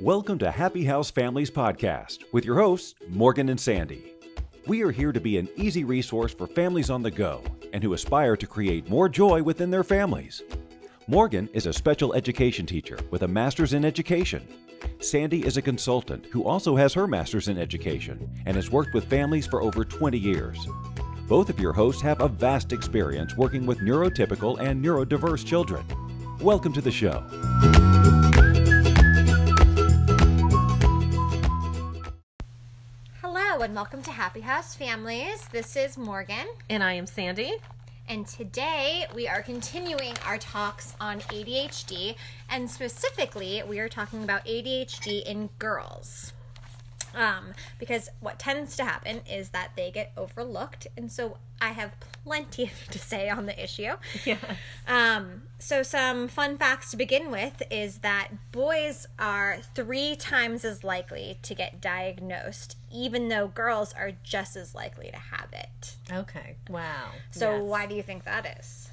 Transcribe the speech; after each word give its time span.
Welcome 0.00 0.38
to 0.38 0.52
Happy 0.52 0.84
House 0.84 1.10
Families 1.10 1.50
Podcast 1.50 2.22
with 2.30 2.44
your 2.44 2.54
hosts, 2.54 2.94
Morgan 3.08 3.48
and 3.48 3.58
Sandy. 3.58 4.14
We 4.64 4.84
are 4.84 4.92
here 4.92 5.10
to 5.10 5.18
be 5.18 5.38
an 5.38 5.48
easy 5.56 5.82
resource 5.82 6.32
for 6.32 6.46
families 6.46 6.88
on 6.88 7.02
the 7.02 7.10
go 7.10 7.42
and 7.72 7.82
who 7.82 7.94
aspire 7.94 8.36
to 8.36 8.46
create 8.46 8.88
more 8.88 9.08
joy 9.08 9.42
within 9.42 9.72
their 9.72 9.82
families. 9.82 10.40
Morgan 11.08 11.48
is 11.52 11.66
a 11.66 11.72
special 11.72 12.14
education 12.14 12.64
teacher 12.64 12.96
with 13.10 13.22
a 13.22 13.28
master's 13.28 13.72
in 13.72 13.84
education. 13.84 14.46
Sandy 15.00 15.44
is 15.44 15.56
a 15.56 15.62
consultant 15.62 16.26
who 16.26 16.44
also 16.44 16.76
has 16.76 16.94
her 16.94 17.08
master's 17.08 17.48
in 17.48 17.58
education 17.58 18.30
and 18.46 18.54
has 18.54 18.70
worked 18.70 18.94
with 18.94 19.10
families 19.10 19.48
for 19.48 19.62
over 19.62 19.84
20 19.84 20.16
years. 20.16 20.64
Both 21.26 21.50
of 21.50 21.58
your 21.58 21.72
hosts 21.72 22.02
have 22.02 22.20
a 22.20 22.28
vast 22.28 22.72
experience 22.72 23.36
working 23.36 23.66
with 23.66 23.80
neurotypical 23.80 24.60
and 24.60 24.80
neurodiverse 24.80 25.44
children. 25.44 25.84
Welcome 26.40 26.72
to 26.74 26.80
the 26.80 26.92
show. 26.92 27.97
And 33.68 33.74
welcome 33.74 34.02
to 34.02 34.10
Happy 34.10 34.40
House 34.40 34.74
Families. 34.74 35.46
This 35.52 35.76
is 35.76 35.98
Morgan, 35.98 36.46
And 36.70 36.82
I 36.82 36.94
am 36.94 37.06
Sandy. 37.06 37.52
and 38.08 38.26
today 38.26 39.04
we 39.14 39.28
are 39.28 39.42
continuing 39.42 40.14
our 40.24 40.38
talks 40.38 40.96
on 41.02 41.20
ADHD, 41.20 42.16
and 42.48 42.70
specifically, 42.70 43.62
we 43.68 43.78
are 43.78 43.88
talking 43.90 44.24
about 44.24 44.42
ADHD 44.46 45.22
in 45.24 45.50
girls. 45.58 46.32
Um, 47.18 47.52
because 47.80 48.08
what 48.20 48.38
tends 48.38 48.76
to 48.76 48.84
happen 48.84 49.22
is 49.28 49.48
that 49.48 49.72
they 49.76 49.90
get 49.90 50.12
overlooked, 50.16 50.86
and 50.96 51.10
so 51.10 51.38
I 51.60 51.70
have 51.70 51.90
plenty 52.24 52.70
to 52.92 52.98
say 52.98 53.28
on 53.28 53.46
the 53.46 53.60
issue. 53.62 53.94
Yeah. 54.24 54.36
Um, 54.86 55.42
so, 55.58 55.82
some 55.82 56.28
fun 56.28 56.58
facts 56.58 56.92
to 56.92 56.96
begin 56.96 57.32
with 57.32 57.60
is 57.72 57.98
that 57.98 58.28
boys 58.52 59.08
are 59.18 59.58
three 59.74 60.14
times 60.14 60.64
as 60.64 60.84
likely 60.84 61.38
to 61.42 61.54
get 61.56 61.80
diagnosed, 61.80 62.76
even 62.92 63.28
though 63.28 63.48
girls 63.48 63.92
are 63.94 64.12
just 64.22 64.54
as 64.54 64.74
likely 64.76 65.10
to 65.10 65.18
have 65.18 65.48
it. 65.52 65.96
Okay. 66.12 66.54
Wow. 66.70 67.10
So, 67.32 67.56
Yes. 67.56 67.62
why 67.62 67.86
do 67.86 67.96
you 67.96 68.02
think 68.04 68.24
that 68.24 68.58
is? 68.60 68.90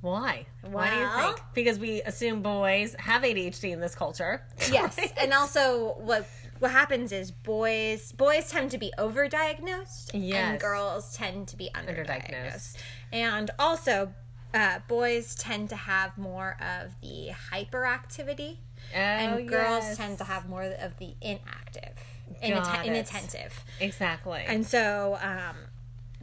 Why? 0.00 0.46
Why 0.62 0.90
do 0.90 0.96
you 0.96 1.08
think? 1.08 1.40
Because 1.54 1.78
we 1.80 2.02
assume 2.02 2.40
boys 2.40 2.94
have 3.00 3.22
ADHD 3.22 3.72
in 3.72 3.80
this 3.80 3.96
culture. 3.96 4.42
Yes, 4.70 4.96
and 5.20 5.32
also 5.32 5.94
what 5.98 6.28
what 6.60 6.70
happens 6.70 7.12
is 7.12 7.30
boys 7.30 8.12
boys 8.12 8.50
tend 8.50 8.70
to 8.72 8.78
be 8.78 8.92
overdiagnosed, 8.98 10.14
and 10.14 10.58
girls 10.60 11.16
tend 11.16 11.48
to 11.48 11.56
be 11.56 11.70
underdiagnosed, 11.74 12.30
Underdiagnosed. 12.30 12.76
and 13.12 13.50
also. 13.58 14.12
Uh, 14.54 14.78
boys 14.88 15.34
tend 15.34 15.68
to 15.68 15.76
have 15.76 16.16
more 16.16 16.56
of 16.58 16.98
the 17.02 17.28
hyperactivity, 17.52 18.56
and 18.94 19.34
Oh, 19.34 19.44
girls 19.44 19.84
yes. 19.84 19.96
tend 19.98 20.16
to 20.18 20.24
have 20.24 20.48
more 20.48 20.62
of 20.62 20.96
the 20.96 21.14
inactive, 21.20 21.92
Got 22.40 22.42
inatten- 22.42 22.80
it. 22.80 22.86
inattentive. 22.86 23.64
exactly. 23.78 24.42
And 24.46 24.66
so 24.66 25.18
um, 25.20 25.54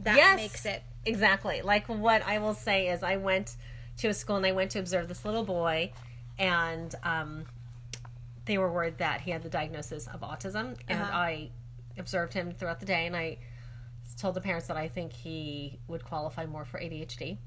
that 0.00 0.16
yes, 0.16 0.36
makes 0.38 0.66
it. 0.66 0.82
exactly. 1.04 1.62
Like 1.62 1.86
what 1.86 2.26
I 2.26 2.38
will 2.38 2.54
say 2.54 2.88
is, 2.88 3.04
I 3.04 3.16
went 3.16 3.54
to 3.98 4.08
a 4.08 4.14
school 4.14 4.34
and 4.34 4.44
I 4.44 4.50
went 4.50 4.72
to 4.72 4.80
observe 4.80 5.06
this 5.06 5.24
little 5.24 5.44
boy, 5.44 5.92
and 6.36 6.92
um, 7.04 7.44
they 8.46 8.58
were 8.58 8.72
worried 8.72 8.98
that 8.98 9.20
he 9.20 9.30
had 9.30 9.42
the 9.42 9.48
diagnosis 9.50 10.06
of 10.06 10.20
autism, 10.20 10.76
and 10.88 11.00
Uh-huh. 11.02 11.12
I 11.16 11.50
observed 11.98 12.32
him 12.32 12.52
throughout 12.52 12.80
the 12.80 12.86
day, 12.86 13.06
and 13.06 13.14
I 13.16 13.38
told 14.18 14.34
the 14.34 14.40
parents 14.40 14.66
that 14.68 14.76
I 14.76 14.88
think 14.88 15.12
he 15.12 15.78
would 15.88 16.04
qualify 16.04 16.46
more 16.46 16.64
for 16.64 16.78
ADHD. 16.80 17.38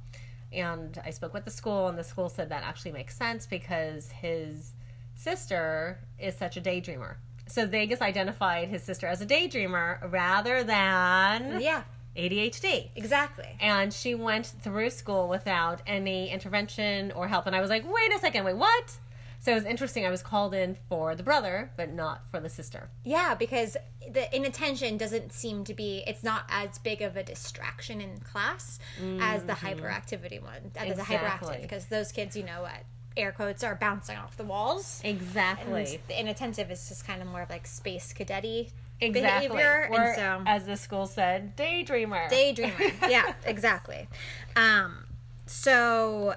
And 0.52 1.00
I 1.06 1.10
spoke 1.12 1.34
with 1.34 1.46
the 1.46 1.52
school, 1.52 1.88
and 1.88 1.98
the 1.98 2.04
school 2.04 2.30
said 2.30 2.50
that 2.50 2.64
actually 2.64 2.92
makes 2.92 3.16
sense 3.16 3.48
because 3.48 4.12
his 4.12 4.74
sister 5.16 6.00
is 6.20 6.36
such 6.38 6.58
a 6.58 6.62
daydreamer. 6.62 7.16
So 7.48 7.66
they 7.66 7.88
just 7.88 8.02
identified 8.02 8.68
his 8.70 8.84
sister 8.84 9.08
as 9.08 9.22
a 9.22 9.26
daydreamer 9.26 10.12
rather 10.12 10.64
than 10.64 11.60
Yeah, 11.62 11.84
ADHD. 12.16 12.90
exactly. 12.96 13.58
And 13.60 13.94
she 13.94 14.14
went 14.16 14.48
through 14.48 14.90
school 14.92 15.28
without 15.28 15.82
any 15.88 16.30
intervention 16.30 17.12
or 17.14 17.28
help. 17.28 17.48
And 17.48 17.56
I 17.56 17.62
was 17.62 17.70
like, 17.70 17.92
wait 17.92 18.14
a 18.14 18.20
second, 18.20 18.44
wait, 18.46 18.58
what? 18.58 18.98
So 19.42 19.52
it 19.54 19.56
was 19.56 19.66
interesting. 19.66 20.06
I 20.06 20.10
was 20.10 20.22
called 20.22 20.54
in 20.54 20.76
for 20.90 21.16
the 21.16 21.24
brother, 21.24 21.72
but 21.78 21.94
not 21.94 22.30
for 22.30 22.40
the 22.42 22.50
sister. 22.50 22.90
Yeah, 23.06 23.36
because 23.36 23.78
the 24.12 24.34
inattention 24.36 24.98
doesn't 24.98 25.32
seem 25.32 25.64
to 25.64 25.74
be. 25.74 26.04
It's 26.06 26.24
not 26.24 26.44
as 26.50 26.78
big 26.78 27.02
of 27.02 27.16
a 27.16 27.24
distraction 27.24 28.02
in 28.02 28.20
class 28.20 28.80
as 29.22 29.44
the 29.46 29.54
hyperactivity 29.54 30.42
one. 30.42 30.72
As 30.76 30.98
the 30.98 31.04
hyperactive, 31.04 31.40
Mm-hmm. 31.50 31.62
Because 31.62 31.86
those 31.86 32.12
kids, 32.12 32.36
you 32.36 32.44
know, 32.44 32.64
what 32.64 32.84
air 33.16 33.32
quotes 33.32 33.64
are 33.64 33.76
bouncing 33.76 34.18
off 34.18 34.36
the 34.38 34.44
walls. 34.44 35.02
Exactly. 35.04 35.84
And 35.96 36.00
the 36.08 36.20
inattentive 36.20 36.70
is 36.70 36.88
just 36.90 37.06
kind 37.08 37.22
of 37.22 37.28
more 37.28 37.42
of 37.42 37.50
like 37.50 37.66
space 37.66 38.14
cadetty 38.14 38.72
exactly. 39.02 39.48
behavior, 39.48 39.88
Or, 39.92 40.02
and 40.02 40.16
so 40.16 40.44
as 40.46 40.66
the 40.66 40.76
school 40.76 41.06
said, 41.06 41.56
daydreamer. 41.56 42.30
daydreamer 42.30 43.10
yeah 43.10 43.34
exactly 43.46 44.08
um 44.56 45.06
so 45.46 46.36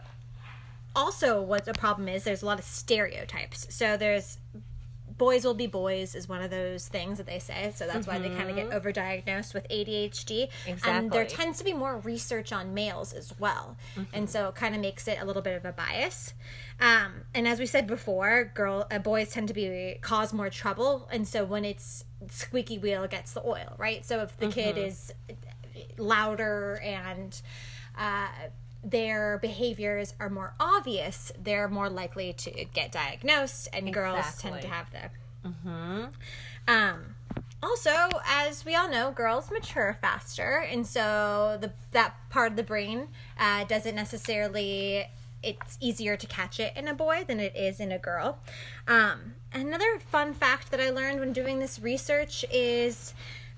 also 0.95 1.41
what 1.41 1.65
the 1.65 1.75
problem 1.75 2.09
is 2.09 2.25
there's 2.25 2.43
a 2.43 2.47
lot 2.47 2.59
of 2.59 2.65
stereotypes. 2.65 3.67
So 3.75 3.97
there's 3.97 4.39
boys 5.19 5.45
will 5.45 5.55
be 5.55 5.67
boys 5.67 6.15
is 6.15 6.29
one 6.29 6.43
of 6.43 6.51
those 6.51 6.89
things 6.89 7.19
that 7.19 7.27
they 7.27 7.39
say. 7.39 7.73
So 7.77 7.87
that's 7.87 8.07
why 8.07 8.19
they 8.19 8.29
kind 8.29 8.51
of 8.51 8.57
get 8.57 8.71
overdiagnosed 8.71 9.55
with 9.55 9.69
adhd 9.69 10.49
exactly. 10.67 10.91
and 10.91 11.13
there 11.13 11.25
tends 11.25 11.59
to 11.59 11.65
be 11.65 11.73
more 11.73 11.99
research 11.99 12.53
on 12.53 12.75
males 12.75 13.13
as 13.13 13.33
well. 13.39 13.77
And 14.13 14.29
so 14.29 14.49
it 14.49 14.55
kind 14.55 14.75
of 14.75 14.81
makes 14.81 15.07
it 15.07 15.19
a 15.21 15.25
little 15.25 15.43
bit 15.43 15.57
of 15.57 15.65
a 15.65 15.73
bias. 15.73 16.35
Um, 16.81 17.23
and 17.35 17.47
as 17.47 17.61
we 17.61 17.67
said 17.67 17.87
before 17.87 18.51
girl 18.55 18.87
uh, 18.91 18.99
boys 18.99 19.31
tend 19.31 19.49
to 19.49 19.55
be 19.55 19.97
cause 20.01 20.33
more 20.33 20.51
trouble. 20.51 21.09
And 21.13 21.29
so 21.29 21.45
when 21.45 21.65
it's 21.65 22.05
squeaky 22.31 22.79
wheel 22.79 23.07
gets 23.07 23.33
the 23.33 23.47
oil 23.47 23.75
right? 23.79 24.05
So 24.05 24.23
if 24.23 24.37
the 24.39 24.49
kid 24.49 24.77
is 24.77 25.13
louder 25.99 26.81
and 26.83 27.41
uh, 27.97 28.29
their 28.85 29.39
behaviors 29.39 30.15
are 30.19 30.29
more 30.29 30.55
obvious, 30.59 31.33
they're 31.41 31.69
more 31.69 31.89
likely 31.89 32.33
to 32.33 32.65
get 32.73 32.91
diagnosed, 32.93 33.69
and 33.73 33.93
girls 33.93 34.37
tend 34.39 34.61
to 34.61 34.67
Exactly. 34.67 34.71
have 34.71 35.11
the. 35.45 36.09
Um, 36.69 37.15
also, 37.63 37.91
as 38.27 38.65
we 38.65 38.75
all 38.75 38.89
know, 38.91 39.11
girls 39.13 39.51
mature 39.51 39.97
faster, 40.01 40.65
and 40.69 40.87
so 40.87 41.59
the 41.61 41.73
that 41.93 42.15
part 42.31 42.51
of 42.51 42.57
the 42.57 42.63
brain 42.63 43.09
uh, 43.39 43.65
doesn't 43.65 43.95
necessarily. 43.95 45.07
It's 45.45 45.77
easier 45.81 46.17
to 46.17 46.27
catch 46.29 46.61
it 46.61 46.73
in 46.77 46.87
a 46.87 46.95
boy 46.95 47.25
than 47.27 47.41
it 47.41 47.57
is 47.57 47.81
in 47.81 47.91
a 47.91 47.99
girl. 47.99 48.39
Um, 48.87 49.35
another 49.53 49.99
fun 49.99 50.35
fact 50.35 50.71
that 50.71 50.81
I 50.81 50.91
learned 50.91 51.19
when 51.19 51.33
doing 51.33 51.59
this 51.59 51.81
research 51.81 52.45
is 52.49 53.13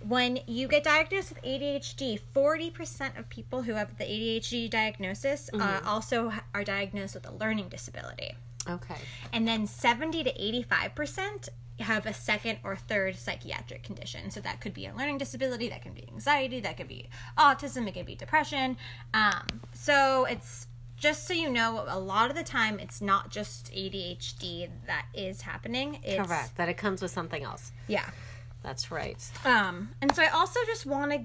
when 0.07 0.41
you 0.47 0.69
get 0.69 0.85
diagnosed 0.85 1.31
with 1.31 1.43
ADHD, 1.43 2.21
40% 2.35 3.19
of 3.19 3.29
people 3.29 3.63
who 3.63 3.73
have 3.75 3.97
the 3.99 4.05
ADHD 4.05 4.69
diagnosis 4.69 5.51
uh, 5.53 5.81
also 5.85 6.33
are 6.55 6.65
diagnosed 6.65 7.15
with 7.15 7.27
a 7.27 7.33
learning 7.33 7.69
disability. 7.69 8.35
Okay. 8.69 8.97
And 9.33 9.47
then 9.47 9.67
70 9.67 10.25
to 10.25 10.33
85% 10.33 11.49
have 11.81 12.07
a 12.07 12.15
second 12.15 12.59
or 12.63 12.77
third 12.77 13.17
psychiatric 13.17 13.83
condition. 13.83 14.31
So 14.31 14.41
that 14.41 14.61
could 14.61 14.75
be 14.75 14.87
a 14.87 14.95
learning 14.95 15.19
disability, 15.19 15.69
that 15.71 15.83
can 15.83 15.93
be 15.93 16.07
anxiety, 16.13 16.61
that 16.61 16.77
could 16.77 16.89
be 16.89 17.09
autism, 17.37 17.89
it 17.89 17.95
could 17.95 18.07
be 18.07 18.15
depression. 18.15 18.77
Um, 19.13 19.61
so 19.73 20.25
it's 20.25 20.69
just 20.97 21.27
so 21.27 21.35
you 21.35 21.51
know, 21.51 21.85
a 21.89 21.99
lot 21.99 22.31
of 22.31 22.37
the 22.37 22.45
time 22.45 22.79
it's 22.79 23.01
not 23.01 23.31
just 23.31 23.73
ADHD 23.73 24.69
that 24.87 25.07
is 25.13 25.43
happening. 25.43 25.99
It's, 26.05 26.27
Correct. 26.27 26.57
That 26.57 26.69
it 26.69 26.75
comes 26.75 27.03
with 27.03 27.11
something 27.11 27.43
else. 27.43 27.73
Yeah. 27.89 28.09
That's 28.65 28.91
right. 28.91 29.23
Um, 29.45 29.91
and 30.01 30.13
so 30.15 30.23
I 30.23 30.29
also 30.29 30.59
just 30.67 30.87
want 30.87 31.13
to 31.13 31.21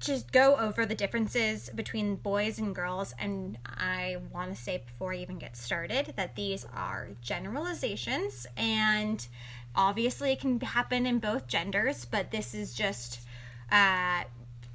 just 0.00 0.32
go 0.32 0.56
over 0.56 0.84
the 0.86 0.94
differences 0.94 1.70
between 1.74 2.16
boys 2.16 2.58
and 2.58 2.74
girls. 2.74 3.14
And 3.18 3.58
I 3.64 4.16
want 4.32 4.54
to 4.54 4.60
say 4.60 4.82
before 4.84 5.12
I 5.12 5.18
even 5.18 5.38
get 5.38 5.56
started 5.56 6.14
that 6.16 6.36
these 6.36 6.66
are 6.74 7.10
generalizations, 7.20 8.46
and 8.56 9.26
obviously 9.76 10.32
it 10.32 10.40
can 10.40 10.58
happen 10.60 11.06
in 11.06 11.18
both 11.18 11.46
genders, 11.46 12.06
but 12.06 12.30
this 12.30 12.54
is 12.54 12.74
just 12.74 13.20
uh, 13.70 14.24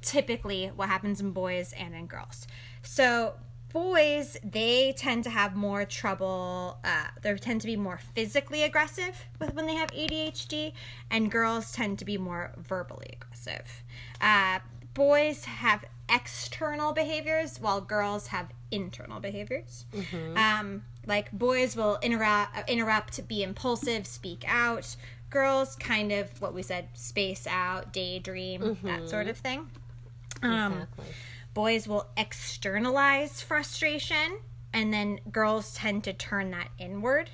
typically 0.00 0.68
what 0.68 0.88
happens 0.88 1.20
in 1.20 1.32
boys 1.32 1.74
and 1.76 1.94
in 1.94 2.06
girls. 2.06 2.46
So 2.82 3.34
boys 3.72 4.36
they 4.42 4.92
tend 4.96 5.24
to 5.24 5.30
have 5.30 5.54
more 5.54 5.84
trouble 5.84 6.78
uh, 6.84 7.06
they 7.22 7.34
tend 7.36 7.60
to 7.60 7.66
be 7.66 7.76
more 7.76 7.98
physically 8.14 8.62
aggressive 8.62 9.26
with 9.38 9.54
when 9.54 9.66
they 9.66 9.74
have 9.74 9.90
adhd 9.92 10.72
and 11.10 11.30
girls 11.30 11.72
tend 11.72 11.98
to 11.98 12.04
be 12.04 12.18
more 12.18 12.52
verbally 12.56 13.08
aggressive. 13.12 13.82
Uh, 14.20 14.58
boys 14.94 15.44
have 15.44 15.84
external 16.08 16.92
behaviors 16.92 17.60
while 17.60 17.80
girls 17.80 18.28
have 18.28 18.48
internal 18.70 19.20
behaviors. 19.20 19.84
Um, 20.36 20.84
like 21.06 21.30
boys 21.32 21.76
will 21.76 21.98
interrupt 22.02 22.68
interrupt 22.68 23.26
be 23.28 23.42
impulsive 23.42 24.06
speak 24.06 24.44
out. 24.46 24.96
Girls 25.30 25.76
kind 25.76 26.10
of 26.12 26.40
what 26.42 26.52
we 26.54 26.62
said 26.62 26.88
space 26.94 27.46
out 27.46 27.92
daydream 27.92 28.78
that 28.82 29.08
sort 29.08 29.28
of 29.28 29.38
thing. 29.38 29.70
Um, 30.42 30.72
Exactly. 30.72 31.06
Boys 31.54 31.86
will 31.88 32.08
externalize 32.16 33.40
frustration 33.42 34.38
and 34.72 34.92
then 34.92 35.18
girls 35.32 35.74
tend 35.74 36.04
to 36.04 36.12
turn 36.12 36.50
that 36.50 36.68
inward 36.78 37.30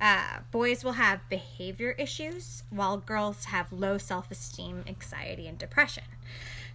Uh, 0.00 0.40
boys 0.50 0.82
will 0.82 0.94
have 0.94 1.20
behavior 1.28 1.92
issues, 1.96 2.64
while 2.70 2.96
girls 2.96 3.44
have 3.46 3.72
low 3.72 3.98
self 3.98 4.32
esteem, 4.32 4.82
anxiety, 4.88 5.46
and 5.46 5.56
depression. 5.58 6.02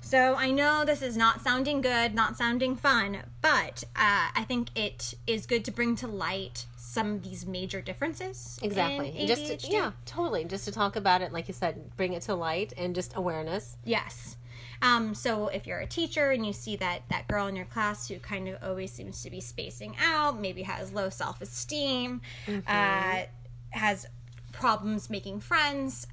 So 0.01 0.35
I 0.35 0.51
know 0.51 0.85
this 0.85 1.01
is 1.01 1.17
not 1.17 1.41
sounding 1.41 1.81
good, 1.81 2.15
not 2.15 2.37
sounding 2.37 2.75
fun, 2.75 3.23
but 3.41 3.83
uh, 3.95 4.29
I 4.35 4.45
think 4.47 4.69
it 4.75 5.15
is 5.25 5.45
good 5.45 5.65
to 5.65 5.71
bring 5.71 5.95
to 5.97 6.07
light 6.07 6.65
some 6.77 7.15
of 7.15 7.23
these 7.23 7.45
major 7.45 7.81
differences. 7.81 8.59
Exactly. 8.61 9.25
Just 9.27 9.59
to, 9.59 9.71
yeah, 9.71 9.91
totally. 10.05 10.45
Just 10.45 10.65
to 10.65 10.71
talk 10.71 10.95
about 10.95 11.21
it, 11.21 11.33
like 11.33 11.47
you 11.47 11.53
said, 11.53 11.95
bring 11.97 12.13
it 12.13 12.21
to 12.23 12.35
light 12.35 12.73
and 12.77 12.95
just 12.95 13.15
awareness. 13.15 13.77
Yes. 13.83 14.37
Um, 14.81 15.13
so 15.13 15.47
if 15.47 15.65
you're 15.65 15.79
a 15.79 15.87
teacher 15.87 16.31
and 16.31 16.45
you 16.45 16.53
see 16.53 16.75
that 16.77 17.01
that 17.09 17.27
girl 17.27 17.47
in 17.47 17.55
your 17.55 17.65
class 17.65 18.07
who 18.07 18.19
kind 18.19 18.47
of 18.47 18.61
always 18.63 18.91
seems 18.91 19.21
to 19.23 19.29
be 19.29 19.41
spacing 19.41 19.95
out, 20.03 20.39
maybe 20.39 20.63
has 20.63 20.93
low 20.93 21.09
self 21.09 21.41
esteem, 21.41 22.21
uh, 22.67 23.23
has 23.71 24.07
problems 24.51 25.09
making 25.09 25.39
friends, 25.39 26.07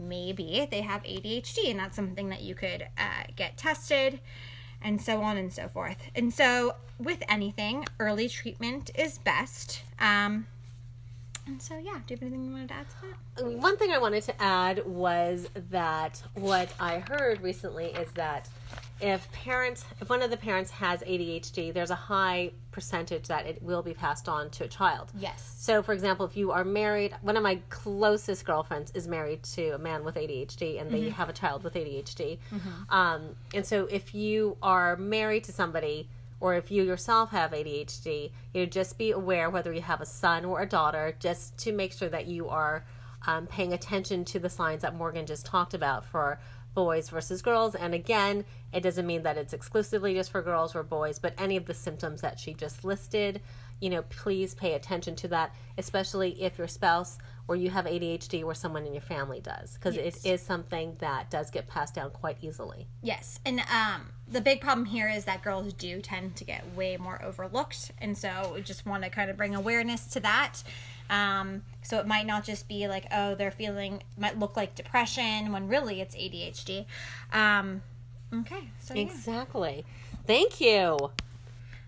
maybe 0.00 0.66
they 0.70 0.80
have 0.80 1.02
ADHD, 1.02 1.70
and 1.70 1.78
that's 1.78 1.96
something 1.96 2.28
that 2.30 2.42
you 2.42 2.54
could 2.54 2.88
uh, 2.98 3.24
get 3.36 3.56
tested, 3.56 4.20
and 4.82 5.00
so 5.00 5.22
on 5.22 5.36
and 5.36 5.52
so 5.52 5.68
forth. 5.68 5.98
And 6.14 6.32
so 6.32 6.74
with 6.98 7.22
anything, 7.28 7.86
early 7.98 8.28
treatment 8.28 8.90
is 8.94 9.18
best. 9.18 9.82
Um, 9.98 10.46
and 11.46 11.60
so 11.60 11.76
yeah, 11.76 11.98
do 12.06 12.14
you 12.14 12.16
have 12.16 12.22
anything 12.22 12.44
you 12.44 12.52
wanted 12.52 12.68
to 12.68 12.74
add 12.74 12.86
to 12.88 12.96
that? 13.42 13.46
One 13.58 13.76
thing 13.76 13.90
I 13.90 13.98
wanted 13.98 14.22
to 14.24 14.42
add 14.42 14.86
was 14.86 15.48
that 15.70 16.22
what 16.34 16.72
I 16.78 17.00
heard 17.00 17.40
recently 17.40 17.86
is 17.86 18.10
that 18.12 18.48
if 19.00 19.30
parents, 19.32 19.84
if 20.00 20.10
one 20.10 20.22
of 20.22 20.30
the 20.30 20.36
parents 20.36 20.70
has 20.72 21.00
ADHD, 21.00 21.72
there's 21.72 21.90
a 21.90 21.94
high 21.94 22.52
percentage 22.70 23.28
that 23.28 23.46
it 23.46 23.62
will 23.62 23.82
be 23.82 23.94
passed 23.94 24.28
on 24.28 24.50
to 24.50 24.64
a 24.64 24.68
child. 24.68 25.10
Yes. 25.18 25.54
So, 25.58 25.82
for 25.82 25.92
example, 25.92 26.26
if 26.26 26.36
you 26.36 26.52
are 26.52 26.64
married, 26.64 27.14
one 27.22 27.36
of 27.36 27.42
my 27.42 27.60
closest 27.70 28.44
girlfriends 28.44 28.90
is 28.94 29.08
married 29.08 29.42
to 29.54 29.70
a 29.70 29.78
man 29.78 30.04
with 30.04 30.16
ADHD, 30.16 30.80
and 30.80 30.90
they 30.90 31.08
have 31.08 31.28
a 31.28 31.32
child 31.32 31.64
with 31.64 31.74
ADHD. 31.74 32.38
Um, 32.90 33.36
and 33.54 33.64
so, 33.64 33.86
if 33.86 34.14
you 34.14 34.56
are 34.62 34.96
married 34.96 35.44
to 35.44 35.52
somebody, 35.52 36.08
or 36.40 36.54
if 36.54 36.70
you 36.70 36.82
yourself 36.82 37.30
have 37.30 37.52
ADHD, 37.52 38.30
you 38.54 38.62
know, 38.62 38.66
just 38.66 38.98
be 38.98 39.10
aware 39.12 39.50
whether 39.50 39.72
you 39.72 39.82
have 39.82 40.00
a 40.00 40.06
son 40.06 40.44
or 40.44 40.60
a 40.60 40.66
daughter, 40.66 41.14
just 41.20 41.56
to 41.58 41.72
make 41.72 41.92
sure 41.92 42.08
that 42.08 42.26
you 42.26 42.48
are 42.48 42.84
um, 43.26 43.46
paying 43.46 43.72
attention 43.72 44.24
to 44.24 44.38
the 44.38 44.48
signs 44.48 44.82
that 44.82 44.94
Morgan 44.94 45.26
just 45.26 45.44
talked 45.44 45.74
about 45.74 46.04
for 46.04 46.40
boys 46.74 47.08
versus 47.08 47.42
girls. 47.42 47.74
And 47.74 47.94
again, 47.94 48.44
it 48.72 48.80
doesn't 48.80 49.06
mean 49.06 49.22
that 49.22 49.36
it's 49.36 49.52
exclusively 49.52 50.14
just 50.14 50.30
for 50.30 50.42
girls 50.42 50.74
or 50.74 50.82
boys, 50.82 51.18
but 51.18 51.34
any 51.38 51.56
of 51.56 51.66
the 51.66 51.74
symptoms 51.74 52.20
that 52.20 52.38
she 52.38 52.54
just 52.54 52.84
listed, 52.84 53.40
you 53.80 53.90
know, 53.90 54.02
please 54.02 54.54
pay 54.54 54.74
attention 54.74 55.16
to 55.16 55.28
that, 55.28 55.54
especially 55.78 56.42
if 56.42 56.58
your 56.58 56.68
spouse 56.68 57.18
or 57.48 57.56
you 57.56 57.70
have 57.70 57.84
ADHD 57.86 58.44
or 58.44 58.54
someone 58.54 58.86
in 58.86 58.92
your 58.92 59.02
family 59.02 59.40
does, 59.40 59.74
because 59.74 59.96
Yes. 59.96 60.24
it 60.24 60.30
is 60.30 60.40
something 60.40 60.94
that 61.00 61.30
does 61.30 61.50
get 61.50 61.66
passed 61.66 61.94
down 61.94 62.10
quite 62.10 62.36
easily. 62.42 62.86
Yes, 63.02 63.40
and 63.44 63.60
um, 63.60 64.10
the 64.30 64.40
big 64.40 64.60
problem 64.60 64.84
here 64.86 65.08
is 65.08 65.24
that 65.24 65.42
girls 65.42 65.72
do 65.72 66.00
tend 66.00 66.36
to 66.36 66.44
get 66.44 66.64
way 66.76 66.96
more 66.96 67.20
overlooked, 67.24 67.90
and 67.98 68.16
so 68.16 68.52
we 68.54 68.62
just 68.62 68.86
want 68.86 69.02
to 69.02 69.10
kind 69.10 69.30
of 69.30 69.36
bring 69.36 69.54
awareness 69.56 70.06
to 70.08 70.20
that. 70.20 70.62
Um, 71.08 71.62
so 71.82 71.98
it 71.98 72.06
might 72.06 72.26
not 72.26 72.44
just 72.44 72.68
be 72.68 72.86
like, 72.86 73.06
oh, 73.10 73.34
they're 73.34 73.50
feeling 73.50 74.02
might 74.16 74.38
look 74.38 74.56
like 74.56 74.76
depression 74.76 75.50
when 75.52 75.66
really 75.66 76.00
it's 76.00 76.14
ADHD. 76.14 76.86
Um, 77.32 77.82
okay, 78.32 78.68
so 78.78 78.94
yeah. 78.94 79.02
Exactly. 79.02 79.84
Thank 80.24 80.60
you. 80.60 81.10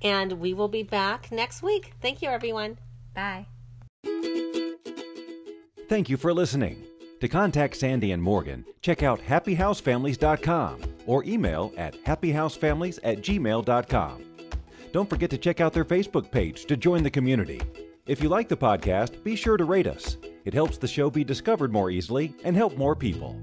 And 0.02 0.32
we 0.34 0.54
will 0.54 0.69
be 0.69 0.82
back 0.82 1.31
next 1.31 1.62
week. 1.62 1.93
Thank 2.00 2.22
you, 2.22 2.28
everyone. 2.28 2.78
bye. 3.14 3.46
Thank 5.88 6.08
you 6.08 6.16
for 6.16 6.32
listening. 6.32 6.84
To 7.20 7.28
contact 7.28 7.76
Sandy 7.76 8.12
and 8.12 8.22
Morgan, 8.22 8.64
check 8.81 9.02
out 9.02 9.20
happyhousefamilies.com 9.20 10.81
or 11.06 11.22
email 11.25 11.72
at 11.76 11.94
happyhousefamilies 12.04 12.99
at 13.04 13.19
gmail.com. 13.19 14.25
Don't 14.93 15.08
forget 15.08 15.31
to 15.31 15.38
check 15.38 15.60
out 15.60 15.72
their 15.72 15.84
Facebook 15.84 16.31
page 16.31 16.64
to 16.66 16.76
join 16.76 17.02
the 17.02 17.10
community. 17.10 17.60
If 18.06 18.22
you 18.22 18.28
like 18.28 18.49
the 18.49 18.56
podcast, 18.56 19.22
be 19.22 19.37
sure 19.37 19.56
to 19.56 19.64
rate 19.64 19.87
us. 19.87 20.16
It 20.44 20.52
helps 20.52 20.78
the 20.78 20.88
show 20.88 21.10
be 21.10 21.22
discovered 21.22 21.72
more 21.72 21.90
easily 21.90 22.34
and 22.43 22.56
help 22.56 22.76
more 22.76 22.96
people. 22.96 23.40